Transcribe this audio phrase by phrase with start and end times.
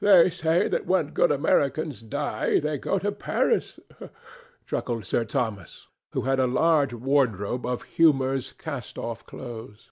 [0.00, 3.78] "They say that when good Americans die they go to Paris,"
[4.64, 9.90] chuckled Sir Thomas, who had a large wardrobe of Humour's cast off clothes.